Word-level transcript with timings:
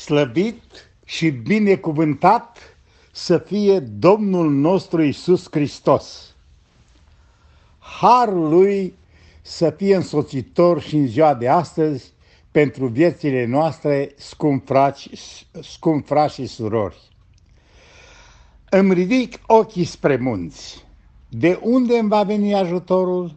slăbit 0.00 0.62
și 1.04 1.30
binecuvântat 1.30 2.58
să 3.12 3.38
fie 3.38 3.78
Domnul 3.78 4.50
nostru 4.50 5.02
Isus 5.02 5.46
Hristos. 5.50 6.34
Harul 7.78 8.48
lui 8.48 8.94
să 9.42 9.70
fie 9.70 9.94
însoțitor 9.94 10.80
și 10.80 10.96
în 10.96 11.06
ziua 11.06 11.34
de 11.34 11.48
astăzi 11.48 12.12
pentru 12.50 12.86
viețile 12.86 13.44
noastre, 13.44 14.14
scump 14.16 14.66
frați, 14.66 15.10
scump 15.60 16.06
frați 16.06 16.34
și 16.34 16.46
surori. 16.46 16.98
Îmi 18.70 18.94
ridic 18.94 19.38
ochii 19.46 19.84
spre 19.84 20.16
munți. 20.16 20.84
De 21.28 21.60
unde 21.62 21.98
îmi 21.98 22.08
va 22.08 22.22
veni 22.22 22.54
ajutorul? 22.54 23.36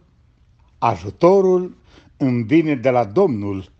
Ajutorul 0.77 1.77
îmi 2.17 2.43
vine 2.43 2.75
de 2.75 2.89
la 2.89 3.03
Domnul 3.03 3.71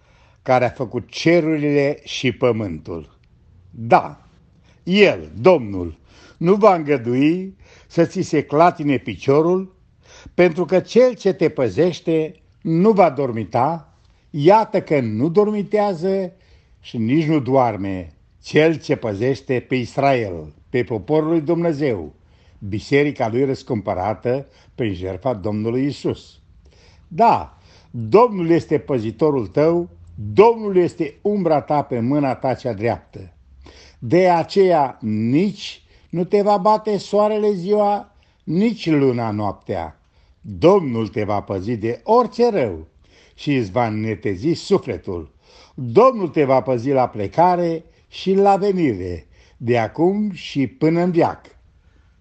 care 0.44 0.66
a 0.66 0.70
făcut 0.70 1.10
cerurile 1.10 2.00
și 2.04 2.32
pământul. 2.32 3.18
Da, 3.70 4.28
El, 4.84 5.32
Domnul, 5.40 5.98
nu 6.38 6.56
va 6.56 6.76
îngădui 6.76 7.58
să 7.88 8.06
ți 8.06 8.22
se 8.22 8.44
clatine 8.44 8.98
piciorul, 8.98 9.76
pentru 10.34 10.66
că 10.66 10.80
cel 10.80 11.14
ce 11.14 11.34
te 11.34 11.50
păzește 11.50 12.36
nu 12.62 12.92
va 12.92 13.10
dormita, 13.10 13.98
iată 14.30 14.82
că 14.82 15.00
nu 15.00 15.30
dormitează 15.30 16.34
și 16.80 16.98
nici 16.98 17.26
nu 17.26 17.40
doarme 17.40 18.14
cel 18.42 18.80
ce 18.80 18.96
păzește 18.96 19.60
pe 19.60 19.76
Israel, 19.76 20.54
pe 20.70 20.84
poporul 20.84 21.30
lui 21.30 21.42
Dumnezeu, 21.42 22.14
biserica 22.60 23.28
lui 23.30 23.46
răscumpărată 23.46 24.48
prin 24.76 24.94
jertfa 24.94 25.34
Domnului 25.34 25.86
Isus. 25.86 26.42
Da, 27.08 27.58
Domnul 27.92 28.50
este 28.50 28.78
păzitorul 28.78 29.48
tău, 29.48 29.90
Domnul 30.16 30.76
este 30.76 31.16
umbra 31.22 31.62
ta 31.62 31.82
pe 31.82 32.00
mâna 32.00 32.36
ta 32.36 32.54
cea 32.54 32.74
dreaptă. 32.74 33.34
De 34.00 34.30
aceea 34.30 34.98
nici 35.02 35.84
nu 36.10 36.24
te 36.24 36.42
va 36.42 36.58
bate 36.58 36.98
soarele 36.98 37.52
ziua, 37.52 38.16
nici 38.44 38.90
luna 38.90 39.32
noaptea. 39.32 40.00
Domnul 40.42 41.08
te 41.08 41.24
va 41.24 41.42
păzi 41.42 41.76
de 41.78 42.02
orice 42.04 42.50
rău 42.50 42.88
și 43.36 43.56
îți 43.56 43.72
va 43.72 43.90
netezi 43.90 44.54
sufletul. 44.54 45.32
Domnul 45.76 46.28
te 46.28 46.44
va 46.44 46.62
păzi 46.62 46.92
la 46.92 47.08
plecare 47.08 47.84
și 48.08 48.34
la 48.34 48.56
venire, 48.56 49.28
de 49.58 49.78
acum 49.78 50.32
și 50.32 50.68
până 50.68 51.02
în 51.02 51.12
viac. 51.12 51.46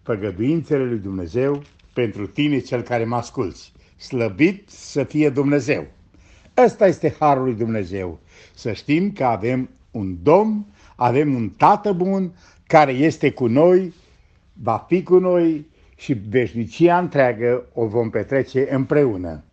Făgăduințele 0.02 0.84
lui 0.84 0.98
Dumnezeu 0.98 1.62
pentru 1.94 2.26
tine 2.26 2.58
cel 2.58 2.82
care 2.82 3.04
mă 3.04 3.16
asculți. 3.16 3.72
Slăbit 3.96 4.68
să 4.68 5.04
fie 5.04 5.30
Dumnezeu! 5.30 5.86
Ăsta 6.56 6.86
este 6.86 7.14
Harul 7.18 7.44
lui 7.44 7.54
Dumnezeu. 7.54 8.18
Să 8.54 8.72
știm 8.72 9.12
că 9.12 9.24
avem 9.24 9.70
un 9.90 10.16
Domn, 10.22 10.66
avem 10.96 11.34
un 11.34 11.48
Tată 11.48 11.92
bun 11.92 12.32
care 12.66 12.92
este 12.92 13.30
cu 13.30 13.46
noi, 13.46 13.92
va 14.52 14.84
fi 14.88 15.02
cu 15.02 15.18
noi 15.18 15.66
și 15.96 16.12
veșnicia 16.12 16.98
întreagă 16.98 17.66
o 17.72 17.86
vom 17.86 18.10
petrece 18.10 18.68
împreună. 18.70 19.44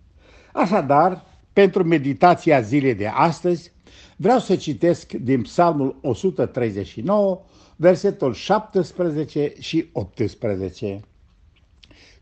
Așadar, 0.53 1.25
pentru 1.53 1.83
meditația 1.83 2.61
zilei 2.61 2.95
de 2.95 3.07
astăzi, 3.07 3.71
vreau 4.15 4.39
să 4.39 4.55
citesc 4.55 5.11
din 5.11 5.41
Psalmul 5.41 5.95
139, 6.01 7.41
versetul 7.75 8.33
17 8.33 9.53
și 9.59 9.89
18. 9.91 10.99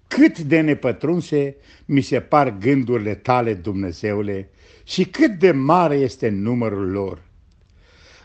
Cât 0.08 0.40
de 0.40 0.60
nepătrunse 0.60 1.56
mi 1.86 2.02
se 2.02 2.20
par 2.20 2.58
gândurile 2.58 3.16
tale, 3.16 3.54
Dumnezeule, 3.54 4.50
și 4.88 5.06
cât 5.06 5.40
de 5.40 5.52
mare 5.52 5.96
este 5.96 6.30
numărul 6.30 6.92
lor. 6.92 7.22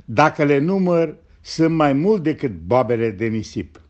Dacă 0.04 0.44
le 0.44 0.58
număr, 0.58 1.16
sunt 1.40 1.74
mai 1.74 1.92
mult 1.92 2.22
decât 2.22 2.52
babele 2.52 3.10
de 3.10 3.26
nisip. 3.26 3.80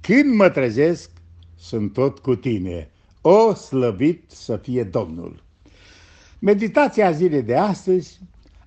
Când 0.00 0.34
mă 0.34 0.48
trezesc, 0.48 1.10
sunt 1.56 1.92
tot 1.92 2.18
cu 2.18 2.34
tine. 2.34 2.90
O, 3.20 3.54
slăvit 3.54 4.24
să 4.26 4.56
fie 4.56 4.82
Domnul! 4.82 5.42
Meditația 6.38 7.10
zilei 7.10 7.42
de 7.42 7.56
astăzi 7.56 8.18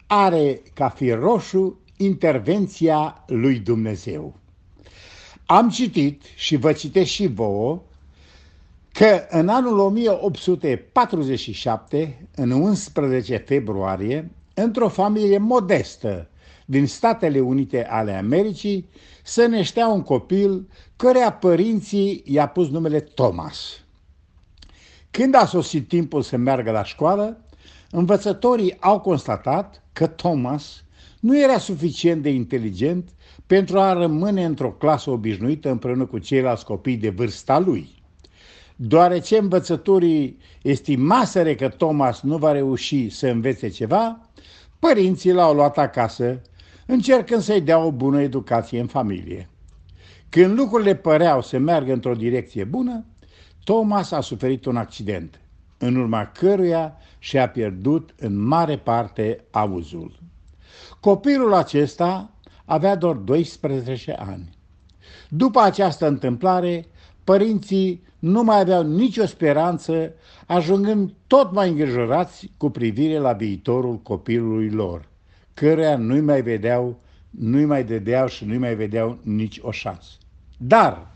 are 0.07 0.61
ca 0.73 0.89
fi 0.89 1.11
roșu 1.11 1.79
intervenția 1.97 3.23
lui 3.27 3.59
Dumnezeu. 3.59 4.39
Am 5.45 5.69
citit 5.69 6.21
și 6.35 6.55
vă 6.55 6.73
citesc 6.73 7.09
și 7.09 7.27
vouă 7.27 7.81
că 8.91 9.25
în 9.29 9.47
anul 9.47 9.79
1847, 9.79 12.27
în 12.35 12.51
11 12.51 13.37
februarie, 13.37 14.31
într-o 14.53 14.87
familie 14.87 15.37
modestă 15.37 16.29
din 16.65 16.87
Statele 16.87 17.39
Unite 17.39 17.85
ale 17.85 18.13
Americii, 18.13 18.89
se 19.23 19.45
neștea 19.45 19.87
un 19.87 20.01
copil 20.01 20.67
căreia 20.95 21.31
părinții 21.31 22.23
i-a 22.25 22.47
pus 22.47 22.69
numele 22.69 22.99
Thomas. 22.99 23.81
Când 25.11 25.35
a 25.35 25.45
sosit 25.45 25.87
timpul 25.87 26.21
să 26.21 26.37
meargă 26.37 26.71
la 26.71 26.83
școală, 26.83 27.45
învățătorii 27.91 28.77
au 28.79 28.99
constatat 28.99 29.83
că 29.93 30.07
Thomas 30.07 30.83
nu 31.19 31.41
era 31.41 31.57
suficient 31.57 32.21
de 32.21 32.29
inteligent 32.29 33.09
pentru 33.47 33.79
a 33.79 33.93
rămâne 33.93 34.45
într-o 34.45 34.71
clasă 34.71 35.09
obișnuită 35.09 35.69
împreună 35.69 36.05
cu 36.05 36.17
ceilalți 36.17 36.65
copii 36.65 36.97
de 36.97 37.09
vârsta 37.09 37.59
lui. 37.59 38.00
Deoarece 38.83 39.37
învățătorii 39.37 40.37
estimaseră 40.61 41.53
că 41.53 41.69
Thomas 41.69 42.21
nu 42.21 42.37
va 42.37 42.51
reuși 42.51 43.09
să 43.09 43.27
învețe 43.27 43.67
ceva, 43.67 44.19
părinții 44.79 45.31
l-au 45.31 45.53
luat 45.53 45.77
acasă, 45.77 46.41
încercând 46.85 47.41
să-i 47.41 47.61
dea 47.61 47.77
o 47.77 47.91
bună 47.91 48.21
educație 48.21 48.79
în 48.79 48.87
familie. 48.87 49.49
Când 50.29 50.57
lucrurile 50.57 50.95
păreau 50.95 51.41
să 51.41 51.57
meargă 51.57 51.93
într-o 51.93 52.15
direcție 52.15 52.63
bună, 52.63 53.05
Thomas 53.63 54.11
a 54.11 54.21
suferit 54.21 54.65
un 54.65 54.77
accident, 54.77 55.41
în 55.77 55.95
urma 55.95 56.25
căruia 56.25 56.97
și-a 57.19 57.49
pierdut 57.49 58.13
în 58.17 58.37
mare 58.37 58.77
parte 58.77 59.43
auzul. 59.51 60.19
Copilul 60.99 61.53
acesta 61.53 62.31
avea 62.65 62.95
doar 62.95 63.15
12 63.15 64.11
ani. 64.11 64.49
După 65.29 65.59
această 65.59 66.07
întâmplare, 66.07 66.85
părinții 67.31 68.03
nu 68.19 68.43
mai 68.43 68.59
aveau 68.59 68.83
nicio 68.83 69.25
speranță, 69.25 70.13
ajungând 70.45 71.11
tot 71.27 71.51
mai 71.51 71.69
îngrijorați 71.69 72.51
cu 72.57 72.69
privire 72.69 73.17
la 73.17 73.33
viitorul 73.33 73.97
copilului 73.97 74.69
lor, 74.69 75.07
căreia 75.53 75.97
nu-i 75.97 76.21
mai 76.21 76.41
vedeau, 76.41 76.99
nu-i 77.29 77.65
mai 77.65 77.83
dădeau 77.83 78.27
și 78.27 78.45
nu-i 78.45 78.57
mai 78.57 78.75
vedeau 78.75 79.17
nici 79.21 79.59
o 79.61 79.71
șansă. 79.71 80.11
Dar, 80.57 81.07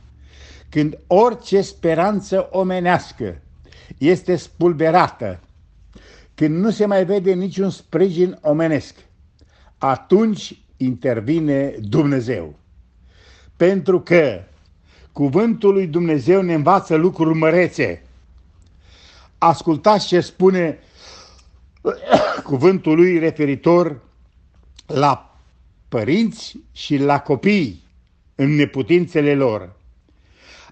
când 0.69 0.97
orice 1.07 1.61
speranță 1.61 2.49
omenească 2.51 3.41
este 3.97 4.35
spulberată, 4.35 5.39
când 6.35 6.55
nu 6.55 6.69
se 6.69 6.85
mai 6.85 7.05
vede 7.05 7.33
niciun 7.33 7.69
sprijin 7.69 8.37
omenesc, 8.41 8.95
atunci 9.77 10.59
intervine 10.77 11.75
Dumnezeu. 11.81 12.59
Pentru 13.57 14.01
că 14.01 14.43
Cuvântul 15.15 15.73
lui 15.73 15.87
Dumnezeu 15.87 16.41
ne 16.41 16.53
învață 16.53 16.95
lucruri 16.95 17.37
mărețe. 17.37 18.03
Ascultați 19.37 20.07
ce 20.07 20.19
spune 20.19 20.79
cuvântul 22.49 22.95
lui 22.95 23.19
referitor 23.19 24.01
la 24.87 25.37
părinți 25.89 26.57
și 26.71 26.97
la 26.97 27.19
copii 27.19 27.83
în 28.35 28.55
neputințele 28.55 29.35
lor. 29.35 29.75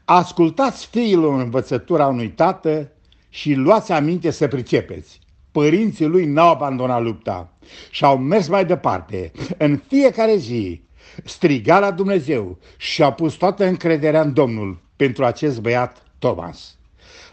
Ascultați 0.06 0.88
fiilor 0.88 1.42
învățătura 1.42 2.08
unui 2.08 2.30
tată 2.30 2.92
și 3.30 3.54
luați 3.54 3.92
aminte 3.92 4.32
să 4.32 4.48
pricepeți. 4.48 5.20
Părinții 5.52 6.06
lui 6.06 6.26
n-au 6.26 6.50
abandonat 6.50 7.02
lupta 7.02 7.54
și 7.90 8.04
au 8.04 8.18
mers 8.18 8.48
mai 8.48 8.66
departe. 8.66 9.32
În 9.58 9.82
fiecare 9.88 10.36
zi 10.36 10.82
striga 11.24 11.80
la 11.80 11.92
Dumnezeu 11.92 12.58
și 12.78 13.04
a 13.04 13.12
pus 13.12 13.34
toată 13.34 13.66
încrederea 13.66 14.22
în 14.22 14.34
Domnul 14.34 14.82
pentru 14.96 15.26
acest 15.26 15.62
băiat 15.62 16.04
Thomas. 16.20 16.78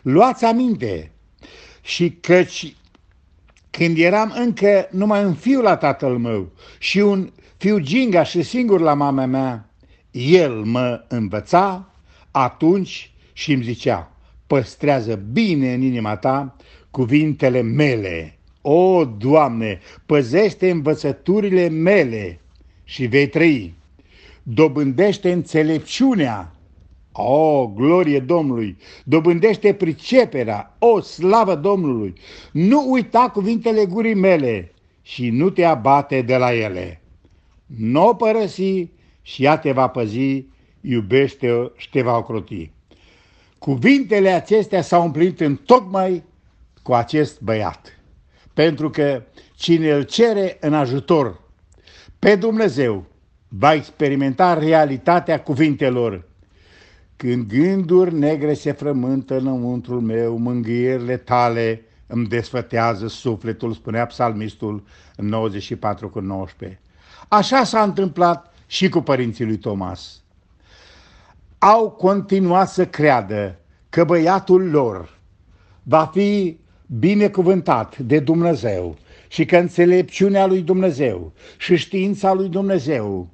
Luați 0.02 0.44
aminte 0.44 1.10
și 1.82 2.10
căci 2.20 2.74
când 3.70 3.98
eram 3.98 4.34
încă 4.36 4.88
numai 4.90 5.24
un 5.24 5.34
fiu 5.34 5.60
la 5.60 5.76
tatăl 5.76 6.18
meu 6.18 6.52
și 6.78 6.98
un 6.98 7.30
fiu 7.56 7.78
ginga 7.78 8.22
și 8.22 8.42
singur 8.42 8.80
la 8.80 8.94
mama 8.94 9.24
mea, 9.24 9.70
el 10.10 10.52
mă 10.52 11.04
învăța 11.08 11.90
atunci 12.30 13.12
și 13.32 13.52
îmi 13.52 13.62
zicea, 13.62 14.12
păstrează 14.46 15.14
bine 15.32 15.74
în 15.74 15.82
inima 15.82 16.16
ta 16.16 16.56
cuvintele 16.90 17.60
mele. 17.60 18.38
O, 18.60 19.04
Doamne, 19.04 19.80
păzește 20.06 20.70
învățăturile 20.70 21.68
mele 21.68 22.40
și 22.90 23.06
vei 23.06 23.28
trăi. 23.28 23.74
Dobândește 24.42 25.32
înțelepciunea, 25.32 26.54
o, 27.12 27.66
glorie 27.66 28.20
Domnului! 28.20 28.76
Dobândește 29.04 29.74
priceperea, 29.74 30.76
o, 30.78 31.00
slavă 31.00 31.54
Domnului! 31.54 32.14
Nu 32.52 32.90
uita 32.90 33.30
cuvintele 33.32 33.84
gurii 33.84 34.14
mele 34.14 34.72
și 35.02 35.30
nu 35.30 35.50
te 35.50 35.64
abate 35.64 36.22
de 36.22 36.36
la 36.36 36.54
ele. 36.54 37.00
nu 37.66 38.08
o 38.08 38.14
părăsi 38.14 38.88
și 39.22 39.44
ea 39.44 39.58
te 39.58 39.72
va 39.72 39.88
păzi, 39.88 40.44
iubește-o 40.80 41.68
și 41.76 41.90
te 41.90 42.02
va 42.02 42.16
ocroti. 42.16 42.70
Cuvintele 43.58 44.30
acestea 44.30 44.82
s-au 44.82 45.04
împlinit 45.04 45.40
în 45.40 45.56
tocmai 45.56 46.24
cu 46.82 46.94
acest 46.94 47.40
băiat. 47.40 47.98
Pentru 48.54 48.90
că 48.90 49.22
cine 49.54 49.90
îl 49.90 50.02
cere 50.02 50.56
în 50.60 50.74
ajutor 50.74 51.48
pe 52.20 52.36
Dumnezeu 52.36 53.04
va 53.48 53.74
experimenta 53.74 54.58
realitatea 54.58 55.42
cuvintelor. 55.42 56.28
Când 57.16 57.46
gânduri 57.46 58.14
negre 58.14 58.54
se 58.54 58.72
frământă 58.72 59.36
înăuntrul 59.36 60.00
meu, 60.00 60.36
mângâierile 60.36 61.16
tale 61.16 61.82
îmi 62.06 62.26
desfătează 62.26 63.06
sufletul, 63.06 63.72
spunea 63.72 64.06
psalmistul 64.06 64.82
în 65.16 65.26
94 65.26 66.08
cu 66.08 66.20
19. 66.20 66.80
Așa 67.28 67.64
s-a 67.64 67.82
întâmplat 67.82 68.54
și 68.66 68.88
cu 68.88 69.00
părinții 69.00 69.44
lui 69.44 69.58
Thomas. 69.58 70.22
Au 71.58 71.90
continuat 71.90 72.68
să 72.68 72.86
creadă 72.86 73.58
că 73.88 74.04
băiatul 74.04 74.70
lor 74.70 75.18
va 75.82 76.10
fi 76.12 76.58
binecuvântat 76.86 77.98
de 77.98 78.18
Dumnezeu 78.18 78.96
și 79.30 79.44
că 79.44 79.56
înțelepciunea 79.56 80.46
lui 80.46 80.60
Dumnezeu 80.60 81.32
și 81.58 81.76
știința 81.76 82.32
lui 82.32 82.48
Dumnezeu 82.48 83.28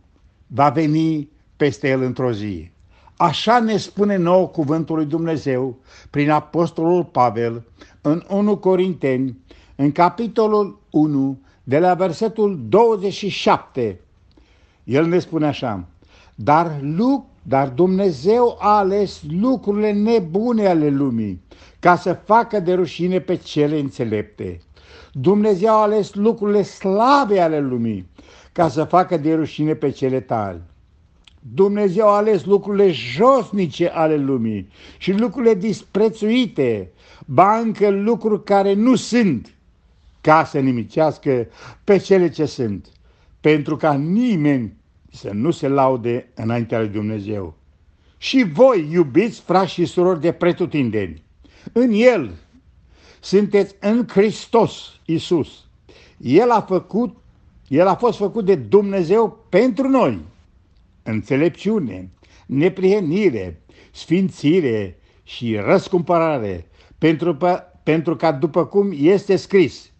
va 0.46 0.68
veni 0.68 1.28
peste 1.56 1.88
el 1.88 2.02
într-o 2.02 2.32
zi. 2.32 2.70
Așa 3.16 3.60
ne 3.60 3.76
spune 3.76 4.16
nou 4.16 4.48
cuvântul 4.48 4.96
lui 4.96 5.06
Dumnezeu 5.06 5.78
prin 6.10 6.30
Apostolul 6.30 7.04
Pavel 7.04 7.64
în 8.00 8.24
1 8.28 8.56
Corinteni, 8.56 9.38
în 9.76 9.92
capitolul 9.92 10.80
1, 10.90 11.38
de 11.64 11.78
la 11.78 11.94
versetul 11.94 12.60
27. 12.68 14.00
El 14.84 15.06
ne 15.06 15.18
spune 15.18 15.46
așa, 15.46 15.84
dar, 16.34 16.78
lu- 16.80 17.28
dar 17.42 17.68
Dumnezeu 17.68 18.56
a 18.60 18.76
ales 18.76 19.22
lucrurile 19.40 19.92
nebune 19.92 20.66
ale 20.66 20.88
lumii 20.88 21.42
ca 21.78 21.96
să 21.96 22.12
facă 22.24 22.60
de 22.60 22.74
rușine 22.74 23.20
pe 23.20 23.36
cele 23.36 23.78
înțelepte. 23.78 24.60
Dumnezeu 25.12 25.68
a 25.68 25.82
ales 25.82 26.14
lucrurile 26.14 26.62
slabe 26.62 27.40
ale 27.40 27.60
lumii 27.60 28.08
ca 28.52 28.68
să 28.68 28.84
facă 28.84 29.16
de 29.16 29.34
rușine 29.34 29.74
pe 29.74 29.90
cele 29.90 30.20
tari. 30.20 30.60
Dumnezeu 31.54 32.08
a 32.08 32.16
ales 32.16 32.44
lucrurile 32.44 32.90
josnice 32.90 33.88
ale 33.88 34.16
lumii 34.16 34.68
și 34.98 35.12
lucrurile 35.12 35.54
disprețuite, 35.54 36.90
ba 37.26 37.58
încă 37.58 37.88
lucruri 37.88 38.44
care 38.44 38.72
nu 38.72 38.94
sunt, 38.94 39.54
ca 40.20 40.44
să 40.44 40.58
nimicească 40.58 41.46
pe 41.84 41.96
cele 41.96 42.28
ce 42.28 42.44
sunt, 42.44 42.86
pentru 43.40 43.76
ca 43.76 43.92
nimeni 43.92 44.76
să 45.10 45.30
nu 45.32 45.50
se 45.50 45.68
laude 45.68 46.28
înaintea 46.34 46.78
lui 46.78 46.88
Dumnezeu. 46.88 47.54
Și 48.18 48.44
voi, 48.52 48.88
iubiți 48.90 49.40
frați 49.40 49.72
și 49.72 49.84
surori 49.84 50.20
de 50.20 50.32
pretutindeni, 50.32 51.22
în 51.72 51.90
El 51.92 52.34
sunteți 53.26 53.74
în 53.80 54.06
Hristos 54.08 55.00
Iisus. 55.04 55.64
El 56.16 56.50
a 56.50 56.60
făcut, 56.60 57.16
El 57.68 57.86
a 57.86 57.94
fost 57.94 58.18
făcut 58.18 58.44
de 58.44 58.54
Dumnezeu 58.54 59.44
pentru 59.48 59.88
noi. 59.88 60.24
Înțelepciune, 61.02 62.10
neprihenire, 62.46 63.60
sfințire 63.92 64.98
și 65.22 65.56
răscumpărare, 65.56 66.66
pentru, 66.98 67.36
pentru 67.82 68.16
ca 68.16 68.32
după 68.32 68.66
cum 68.66 68.92
este 68.94 69.36
scris, 69.36 69.90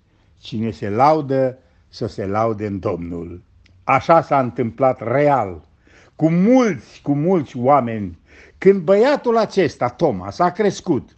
cine 0.40 0.70
se 0.70 0.88
laudă 0.88 1.58
să 1.88 2.06
se 2.06 2.26
laude 2.26 2.67
în 2.67 2.79
Domnul. 2.79 3.43
Așa 3.84 4.22
s-a 4.22 4.40
întâmplat 4.40 5.00
real, 5.00 5.69
cu 6.17 6.31
mulți, 6.31 7.00
cu 7.02 7.14
mulți 7.14 7.56
oameni. 7.56 8.19
Când 8.58 8.81
băiatul 8.81 9.37
acesta, 9.37 9.88
Thomas, 9.88 10.38
a 10.38 10.50
crescut, 10.50 11.16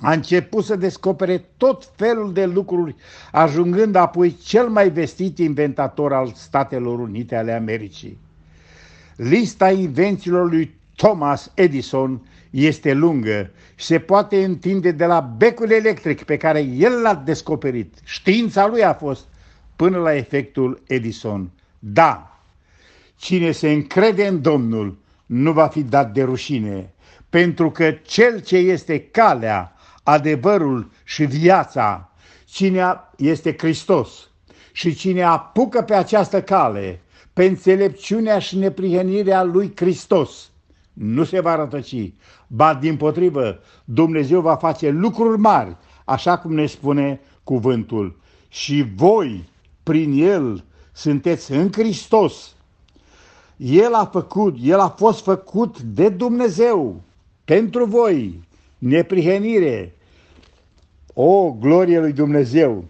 a 0.00 0.12
început 0.12 0.64
să 0.64 0.76
descopere 0.76 1.44
tot 1.56 1.92
felul 1.96 2.32
de 2.32 2.44
lucruri, 2.46 2.96
ajungând 3.32 3.94
apoi 3.94 4.36
cel 4.44 4.68
mai 4.68 4.90
vestit 4.90 5.38
inventator 5.38 6.12
al 6.12 6.32
Statelor 6.34 6.98
Unite 6.98 7.36
ale 7.36 7.52
Americii. 7.52 8.18
Lista 9.16 9.70
invențiilor 9.70 10.50
lui 10.50 10.74
Thomas 10.96 11.50
Edison 11.54 12.22
este 12.50 12.92
lungă 12.92 13.50
și 13.74 13.84
se 13.84 13.98
poate 13.98 14.44
întinde 14.44 14.90
de 14.90 15.04
la 15.06 15.20
becul 15.20 15.70
electric 15.70 16.22
pe 16.22 16.36
care 16.36 16.60
el 16.60 17.00
l-a 17.02 17.14
descoperit. 17.14 17.94
Știința 18.04 18.66
lui 18.66 18.84
a 18.84 18.92
fost 18.92 19.26
până 19.76 19.98
la 19.98 20.14
efectul 20.14 20.82
Edison. 20.86 21.50
Da, 21.78 22.40
cine 23.16 23.50
se 23.50 23.70
încrede 23.70 24.26
în 24.26 24.42
Domnul 24.42 24.98
nu 25.26 25.52
va 25.52 25.66
fi 25.66 25.82
dat 25.82 26.12
de 26.12 26.22
rușine, 26.22 26.92
pentru 27.30 27.70
că 27.70 27.90
cel 27.90 28.40
ce 28.40 28.56
este 28.56 29.00
calea, 29.00 29.72
adevărul 30.08 30.90
și 31.04 31.24
viața, 31.24 32.10
cine 32.44 32.96
este 33.16 33.54
Hristos 33.58 34.28
și 34.72 34.94
cine 34.94 35.22
apucă 35.22 35.82
pe 35.82 35.94
această 35.94 36.42
cale, 36.42 37.00
pe 37.32 37.44
înțelepciunea 37.44 38.38
și 38.38 38.58
neprihănirea 38.58 39.42
lui 39.42 39.72
Hristos, 39.76 40.50
nu 40.92 41.24
se 41.24 41.40
va 41.40 41.56
rătăci, 41.56 42.12
ba 42.46 42.74
din 42.74 42.96
potrivă, 42.96 43.60
Dumnezeu 43.84 44.40
va 44.40 44.56
face 44.56 44.88
lucruri 44.88 45.38
mari, 45.38 45.76
așa 46.04 46.38
cum 46.38 46.54
ne 46.54 46.66
spune 46.66 47.20
cuvântul. 47.44 48.20
Și 48.48 48.86
voi, 48.94 49.48
prin 49.82 50.22
El, 50.22 50.64
sunteți 50.92 51.52
în 51.52 51.72
Hristos. 51.72 52.54
El 53.56 53.94
a 53.94 54.04
făcut, 54.04 54.56
El 54.62 54.78
a 54.78 54.88
fost 54.88 55.22
făcut 55.22 55.80
de 55.80 56.08
Dumnezeu 56.08 57.02
pentru 57.44 57.84
voi, 57.84 58.46
neprihenire, 58.78 59.92
o 61.20 61.52
glorie 61.52 61.98
lui 61.98 62.12
Dumnezeu, 62.12 62.84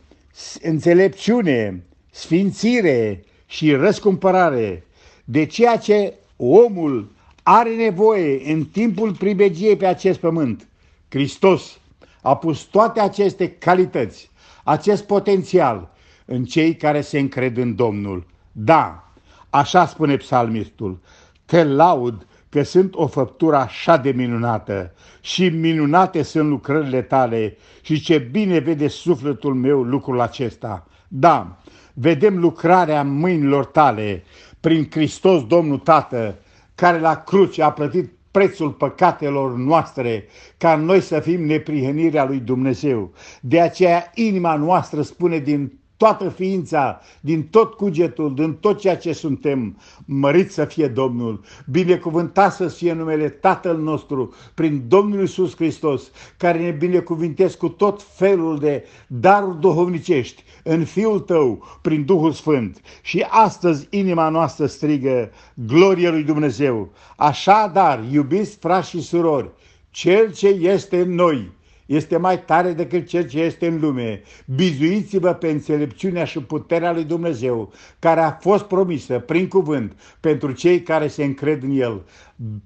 înțelepciune, 0.62 1.84
sfințire 2.10 3.24
și 3.46 3.74
răscumpărare 3.74 4.84
de 5.24 5.46
ceea 5.46 5.76
ce 5.76 6.14
omul 6.36 7.12
are 7.42 7.74
nevoie 7.74 8.52
în 8.52 8.64
timpul 8.64 9.16
pribegiei 9.16 9.76
pe 9.76 9.86
acest 9.86 10.18
pământ. 10.18 10.68
Hristos 11.08 11.78
a 12.22 12.36
pus 12.36 12.62
toate 12.62 13.00
aceste 13.00 13.50
calități, 13.50 14.30
acest 14.64 15.04
potențial 15.04 15.94
în 16.24 16.44
cei 16.44 16.76
care 16.76 17.00
se 17.00 17.18
încred 17.18 17.56
în 17.56 17.74
Domnul. 17.74 18.26
Da, 18.52 19.12
așa 19.50 19.86
spune 19.86 20.16
psalmistul, 20.16 20.98
te 21.44 21.64
laud 21.64 22.26
că 22.48 22.62
sunt 22.62 22.94
o 22.94 23.06
făptură 23.06 23.56
așa 23.56 23.96
de 23.96 24.10
minunată 24.10 24.92
și 25.20 25.48
minunate 25.48 26.22
sunt 26.22 26.48
lucrările 26.48 27.02
tale 27.02 27.56
și 27.82 28.00
ce 28.00 28.18
bine 28.18 28.58
vede 28.58 28.88
sufletul 28.88 29.54
meu 29.54 29.82
lucrul 29.82 30.20
acesta. 30.20 30.86
Da, 31.08 31.58
vedem 31.94 32.38
lucrarea 32.38 33.02
mâinilor 33.02 33.64
tale 33.64 34.22
prin 34.60 34.88
Hristos 34.90 35.46
Domnul 35.46 35.78
Tată, 35.78 36.38
care 36.74 37.00
la 37.00 37.22
cruce 37.22 37.62
a 37.62 37.70
plătit 37.70 38.12
prețul 38.30 38.70
păcatelor 38.70 39.56
noastre, 39.56 40.26
ca 40.56 40.76
noi 40.76 41.00
să 41.00 41.20
fim 41.20 41.44
neprihănirea 41.44 42.24
lui 42.24 42.38
Dumnezeu. 42.38 43.12
De 43.40 43.60
aceea 43.60 44.10
inima 44.14 44.54
noastră 44.54 45.02
spune 45.02 45.38
din 45.38 45.78
toată 45.98 46.28
ființa, 46.28 47.00
din 47.20 47.42
tot 47.42 47.74
cugetul, 47.74 48.34
din 48.34 48.54
tot 48.54 48.78
ceea 48.78 48.96
ce 48.96 49.12
suntem, 49.12 49.78
mărit 50.04 50.52
să 50.52 50.64
fie 50.64 50.86
Domnul, 50.86 51.40
binecuvântat 51.70 52.54
să 52.54 52.68
fie 52.68 52.92
numele 52.92 53.28
Tatăl 53.28 53.78
nostru, 53.78 54.34
prin 54.54 54.84
Domnul 54.88 55.20
Iisus 55.20 55.56
Hristos, 55.56 56.10
care 56.36 56.58
ne 56.58 56.70
binecuvintezi 56.70 57.56
cu 57.56 57.68
tot 57.68 58.02
felul 58.02 58.58
de 58.58 58.84
daruri 59.06 59.60
duhovnicești 59.60 60.44
în 60.62 60.84
Fiul 60.84 61.20
Tău, 61.20 61.78
prin 61.82 62.04
Duhul 62.04 62.32
Sfânt. 62.32 62.80
Și 63.02 63.26
astăzi 63.28 63.86
inima 63.90 64.28
noastră 64.28 64.66
strigă, 64.66 65.30
glorie 65.54 66.10
lui 66.10 66.22
Dumnezeu. 66.22 66.92
Așadar, 67.16 68.04
iubiți 68.10 68.56
frați 68.56 68.88
și 68.88 69.02
surori, 69.02 69.50
Cel 69.90 70.32
ce 70.32 70.48
este 70.48 71.00
în 71.00 71.14
noi, 71.14 71.50
este 71.88 72.16
mai 72.16 72.44
tare 72.44 72.72
decât 72.72 73.06
cel 73.06 73.28
ce 73.28 73.40
este 73.40 73.66
în 73.66 73.80
lume. 73.80 74.22
Bizuiți-vă 74.46 75.32
pe 75.32 75.48
înțelepciunea 75.48 76.24
și 76.24 76.40
puterea 76.40 76.92
lui 76.92 77.04
Dumnezeu, 77.04 77.72
care 77.98 78.20
a 78.20 78.30
fost 78.30 78.64
promisă 78.64 79.18
prin 79.18 79.48
cuvânt 79.48 80.16
pentru 80.20 80.52
cei 80.52 80.82
care 80.82 81.08
se 81.08 81.24
încred 81.24 81.62
în 81.62 81.70
El. 81.70 82.02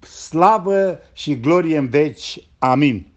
Slavă 0.00 0.98
și 1.12 1.40
glorie 1.40 1.78
în 1.78 1.88
veci. 1.88 2.48
Amin. 2.58 3.11